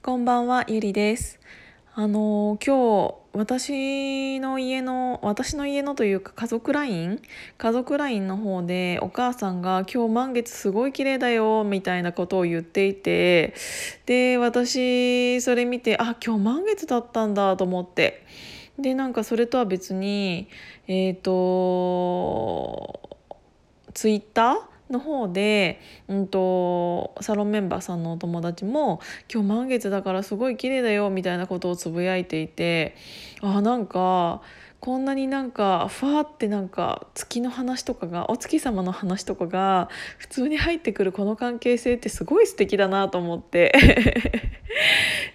[0.00, 1.40] こんばんは、ゆりです。
[1.92, 7.20] あの今日私の家の私の家のというか家族 LINE
[7.58, 13.54] 家族 LINE の方でお母さんが「今日満月すごい綺麗だよ」みたいなことを言っていて
[14.06, 18.24] で私それ見てあ今日満月だったんだと思って。
[18.78, 20.46] でなんかそれとは別に
[20.86, 23.00] えっ、と
[23.94, 29.00] ツイッターの方で、うん、とサロンメンバーさんのお友達も
[29.32, 32.94] 「今日満月だからすごい綺麗だよ」みたいなことをつぶやいていて
[33.40, 34.42] あなんか
[34.80, 39.88] こんなになんかふわってなんか月の話とかがお月様の話とかが
[40.18, 43.72] 普通に入ってくるこの関係性ってすごい素敵だなと思って。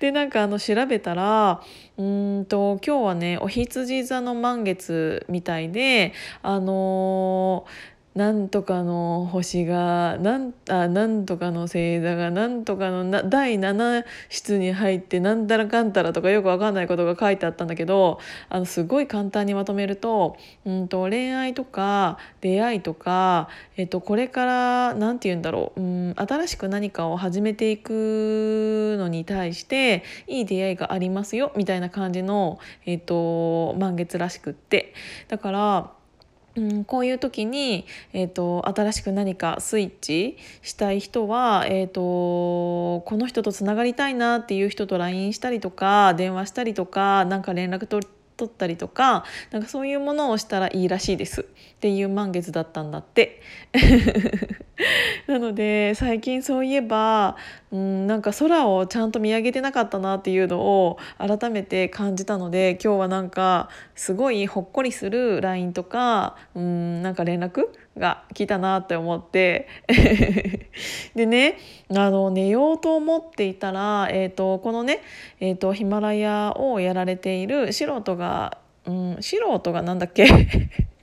[0.00, 1.62] でなんかあの調べたら
[1.98, 7.70] うんと今日はねお羊座の満月みたいであのー
[8.14, 34.94] なんとかの星がなんあなんとかの星座がなんとかのな第7室に入ってなんたらかんたらとかよくわかんないことが書いてあったんだけどあのすごい簡単にまとめると,、うん、と恋愛とか出会いとか、えっと、これからなんて言うんだろう、うん、新しく何かを始めていくのに対していい出会いがありますよみたいな感じの、えっと、満月らしくって
[35.28, 35.99] だから
[36.56, 51.44] うん、こういう時に、えーと、新しく何かスイッチしたい人は、えーと、この人とつながりたいなっていう人と LINE したりとか電話したりとかなんか連絡取って取ったりとかなんかそういうものをしたらいいらしいですっ
[51.80, 53.42] ていう満月だったんだって。
[55.26, 57.36] なので最近そういえば、
[57.70, 67.66] うん、なんか空をちゃんと見上げてなかったなっていうのを改めて感じたので今日はなんかすごいほっこりする LINE とか、うん、なんか連絡
[67.98, 69.68] が来たなって思って。
[71.14, 71.58] でね
[71.90, 75.00] あの寝ようと思っていたら、えー、とこのね、
[75.40, 80.26] えー、とヒマラヤをやられている素人が、うん、素人がなんだっけ？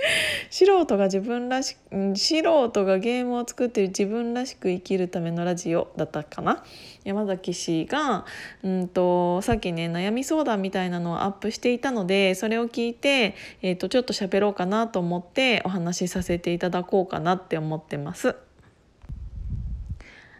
[0.50, 2.40] 素人が自分らしく素
[2.70, 6.64] 人がゲームを作っている自分らしく生きるためのラジオだったかな？
[7.04, 8.24] 山崎氏が、
[8.62, 18.36] うん、とさっきね悩み相談みたいなのをアップしていたのでそれを聞いて、えー、とちょっと喋ろうかなと思ってお話しさせていただこうかなって思ってます。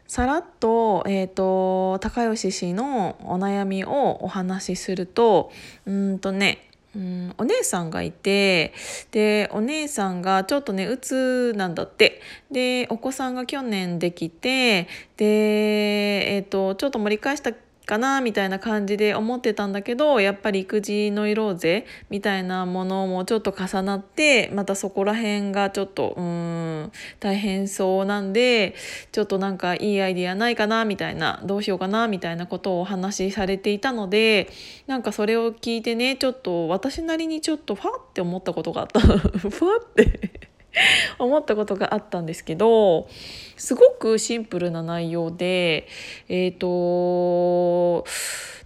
[0.07, 5.53] さらっと,、えー、と高吉氏のお悩みをお話しすると
[5.87, 8.73] うんとねうん、お姉さんがいて
[9.13, 12.21] でお姉さんがちょっとねうつなんだって。
[12.51, 17.53] でお子さんが去年できてで、えー、とちょっと盛り返した
[17.91, 28.77] かなみたいな感じで思ってたんだけどやっぱり育児ノイローゼみたいなものもちょっと重なってまたそこら辺がちょっとうん大変そうなんで
[29.11, 34.49] ちょっとなんかいいアイディアないかなみたいなどうしようかなみたいなことをお話しされていたので
[34.87, 39.01] なんかそれを聞いてねちょっと私なりにちょっとファって思ったことがあった。
[39.51, 40.40] ふわって。
[41.19, 43.09] 思ったことがあったんですけど
[43.57, 45.87] すごくシンプルな内容で
[46.29, 48.05] えっ、と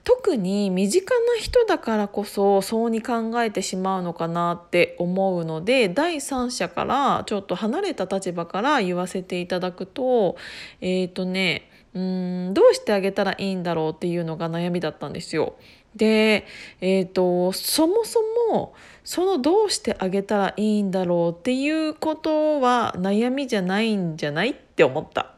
[0.05, 10.37] 特に身近な人だからこそそうに考えてしまうのかなって思うので第三者からちょっと離れた立場から言わせていただくと
[10.81, 15.55] えっ、とねうんどうしてあげたらいいんだろうっていうのが悩みだったんですよ。
[15.97, 16.47] で、
[16.81, 18.75] えーと、そもそも
[19.05, 25.33] そのどうしてあげたらいいんだろうっていうことは悩みじゃないんじゃないって思った。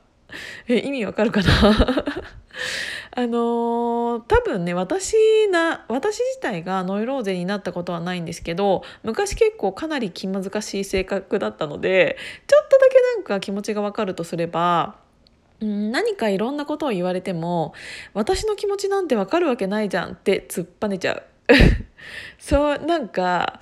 [0.68, 1.48] え意味わかるかな？
[3.18, 5.14] あのー多分ね私
[5.50, 14.96] な私自体がノイローゼになったことはないんですけど昔結構かなり気難しい性格だったのでちょっとだけなんか気持ちがわかるとすれば
[15.60, 17.74] 何かいろんなことを言われても
[18.12, 21.22] 私の気持ちなんてわかるわけないじゃんって突っぱねちゃう。
[22.38, 23.60] そうなんか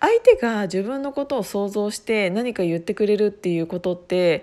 [0.00, 4.42] 相手が自分のことを想像して何か言ってくれるっていうことって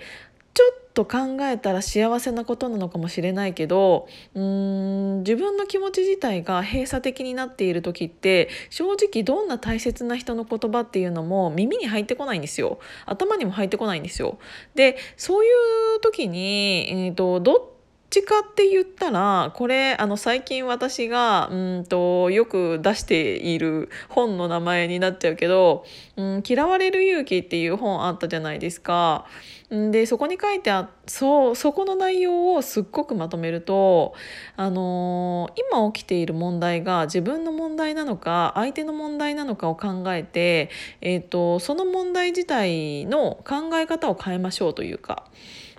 [0.53, 14.37] ちょっと考えたら幸せなことなのかもしれないけどうーん自分の気持ち自体が閉鎖的になっている時って正直どんな大切な人の言葉っていうのも耳に入ってこないんですよ頭にも入ってこないんですよ。
[14.75, 15.49] でそうい
[15.97, 17.80] う時に、えーとどっ
[18.11, 25.85] ちかって言ったらこれあの最近私がうんとよく出している本の名前になっちゃうけど
[26.17, 29.25] 「うん、嫌われる勇気」っていう本あったじゃないですか。
[29.69, 34.13] でそこに書いてあそうそこの内容をすっごくまとめると、
[34.57, 40.69] あのー今起きている問題が自分の問題なのか相手の問題なのかを考えて、
[40.99, 45.23] えー、とその問題自体の考え方を変えましょうというか。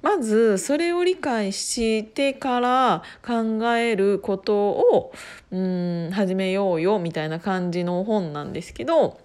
[0.03, 5.13] まずそれを理解してから考えることを
[5.51, 9.19] うん始めようよみたいな感じの本なんですけど。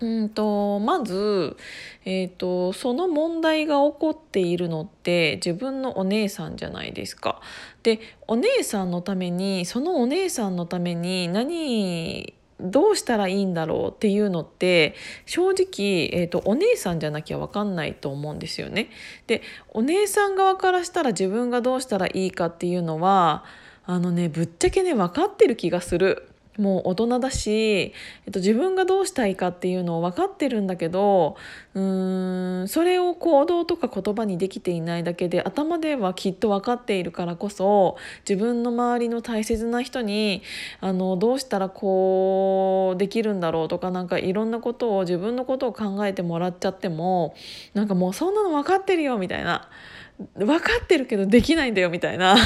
[0.00, 1.56] うんとまず、
[2.04, 7.40] えーと、その問題が起こっているのって自分のお姉さんじゃないですか。
[7.82, 7.98] で
[8.28, 14.94] お姉さんのためにそのお姉さんのために何どうしたらいいんだろうっていうのって
[15.26, 18.90] 正直、えーと、お姉さんじゃなきゃ分かんないと思うんですよね。
[19.26, 23.44] でお姉さん側からしたら自分がどうしたらいいかっていうのは
[23.84, 26.28] あのねぶっちゃけね分かってる気がする。
[26.58, 27.52] もう大人だし、
[28.26, 31.36] えっと、自分がどうしたいかっていうのを分かってるんだけど
[31.74, 37.96] うーんそれを行動とか言葉にできていないだけで頭ではきっと分かっているからこそ
[38.28, 40.42] 自分の周りの大切な人に
[40.80, 47.34] あのどうしたらこうできるんだろうとかなんかいろんなことを自分のことを考えてもらっちゃっても
[47.74, 49.68] なんかもうそんなの分かってるよみたいな。
[50.34, 52.36] 分かってるけどできないんだよみたいな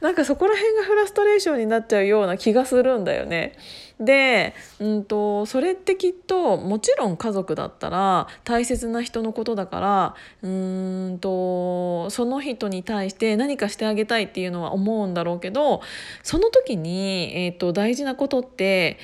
[0.00, 3.56] なんかそこら辺がフラストレーションになっちゃうような気がするんだよね。
[4.00, 15.82] で、うんと、それってきっともちろん家族だったら大切な人のことだからうんとその人に対して何かしてあげたいっていうのは思うんだろうけど
[16.22, 18.98] その時に、えーと大事なことって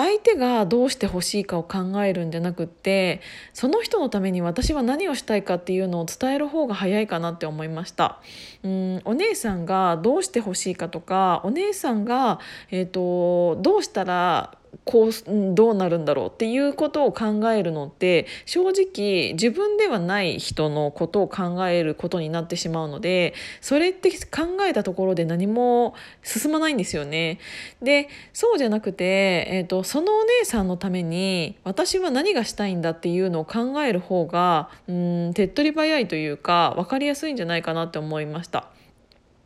[0.00, 3.20] 相手がどうしてほしいかを考えるんじゃなくって
[3.52, 8.20] その人のために私は何をしたいかっていうのを伝える方が早いかなって思いました。
[8.62, 14.39] うんお姉さんがどうしてほしいかとかお姉さんが、えーとどうしたら
[14.84, 15.10] こう
[15.54, 27.38] どうなるんだろうっていうことを考えるのって正直自分ではない人のことを考えることになってしまうのでそれって考えたところで何も進まないんですよね。
[27.82, 29.04] でそうじゃなくて、
[29.50, 38.79] えーと、そのお姉さんのために私は何がしたいんだっていうのを考える方がうん手っ取り早いというか分かりやすいんじゃないかなって思いました。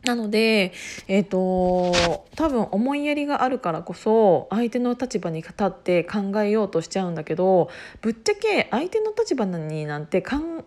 [0.04, 0.72] なので、
[1.08, 7.70] えっ、ー、と、多分思いやりがあるからこそ相手の立場に立って考えようとしちゃうんだけど
[8.00, 10.64] ぶっちゃけ相手の立場になんてかんん？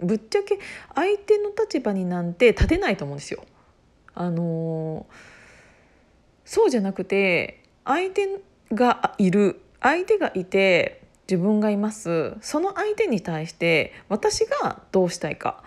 [0.00, 0.58] ぶっちゃけ
[0.94, 3.44] 相手の立場になんて立てないと思うんですよ。
[4.14, 5.06] あの
[6.44, 8.40] そうじゃなくて相手
[8.72, 12.34] がいる相手がいて自分がいます。
[12.40, 15.62] その相手に対して私がどうしたいか。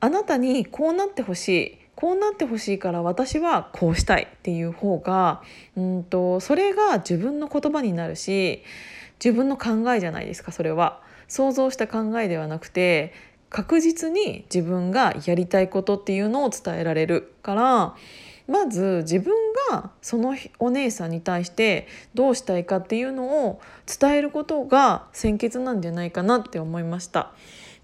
[0.00, 1.79] あなたにこうなってほしい。
[2.00, 5.42] こうなってほしいから私はこうしたいっていう方が
[5.76, 8.62] うんとそれが自分の言葉になるし
[9.22, 11.02] 自分の考えじゃないですかそれは。
[11.28, 13.12] 想像した考えではなくて
[13.50, 17.94] 確実に自分がやりたいことっていうのを伝えられるから
[18.48, 19.32] まず自分
[19.70, 27.30] がそのお姉さんに対してどうしたいかっていうのを伝えることが先決なんじゃないかなって思いました。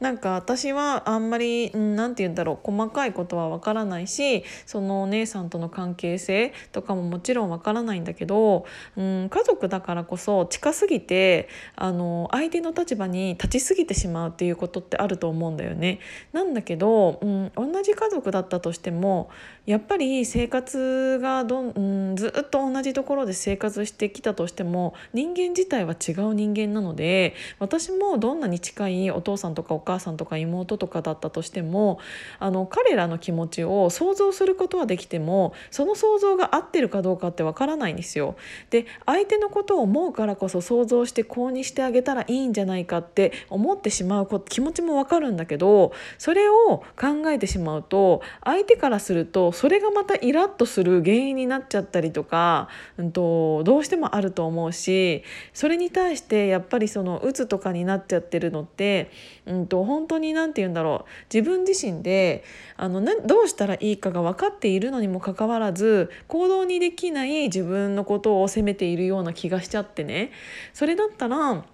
[0.00, 8.66] なんか私はあんまり何て言うんだろう細かいことはわからないしそのお姉さんとの関係性とかももちろんわからないんだけど、
[8.96, 16.00] うん、家族だからこそ近すぎてあの相手の立場に立ちすぎてしまうっていうことってあると思うんだよね。
[16.32, 19.30] なんだけど、うん、同じ家族だったとしても
[19.64, 21.80] やっぱり生活がどん、う
[22.12, 32.00] ん、ずっと同じところで生活してきたとしても人間自体は違う人間なので私もどんなに近いお父さんとかお母さんとか妹とかだったとしても
[32.40, 38.36] あの彼らの気持ちを想像することはできてもその想像が合ってるかどうかってわからないんですよ。
[38.70, 55.22] で相手のことを思うからこそ想像してこうにしてあげたらいいんじゃないかって思ってしまう気持ちもわかるんだけどそれを考えてしまうと相手からするとそれがまたイラッとする原因になっちゃったりとか、うんと、どうしてもあると思うし
[55.54, 59.10] それに対してやっぱりその鬱とかになっちゃってるのって、
[59.46, 61.34] うんとと本当に何て言うんだろう。
[61.34, 62.44] 自分自身で
[62.76, 70.30] あのどうしたらいいかが分かっているのにもかかわらず行動にできない自分のことを責めているような気がしちゃってね。
[70.72, 71.64] それだったら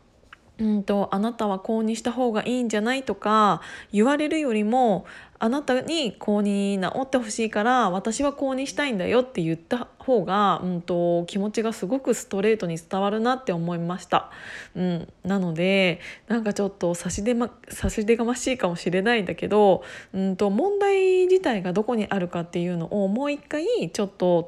[0.59, 5.07] うんとあなたはこうにした方がいいんじゃないとか言われるよりも
[5.39, 14.31] あなたにこうに治ってほしいから私はこうにしたいんだよって言った方が、うんと、気持ちがすごくストレートに伝わるなって思いました。
[14.77, 19.83] うん、なのでなんかちょっと差し出,、ま、差し出がましいかもしれないんだけど、
[20.13, 24.45] うんと、問題自体がどこにあるかっていうのをもう一回ちょっと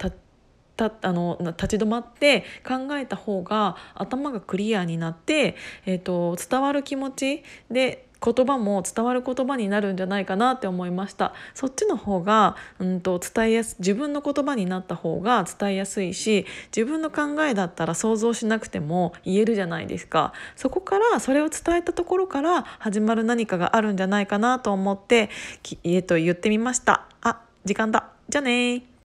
[0.77, 11.35] たあの立ち止まって考えた方が頭がクリアになって、えーと伝わる気持ちで言葉も伝わる言葉になるんじゃないかなって思いました。
[11.53, 20.33] そっちの方が、うんと、伝えやす自分の言葉になった方が伝えやすいし自分の考えだったら想像しなくても言えるじゃないですか。
[20.57, 25.29] そこからそれを伝えたところから始まる何かがあるんじゃないかなと思って、
[25.83, 27.07] えー、と言ってみました。
[27.21, 28.09] あ時間だ。
[28.31, 28.85] じゃあね